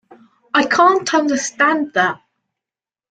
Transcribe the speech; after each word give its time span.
I 0.55 0.65
can't 0.65 1.13
understand 1.13 1.93
that 1.93 2.23